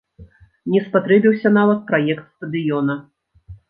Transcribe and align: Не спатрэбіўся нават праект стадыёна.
Не 0.75 0.81
спатрэбіўся 0.85 1.53
нават 1.61 1.87
праект 1.93 2.29
стадыёна. 2.35 3.01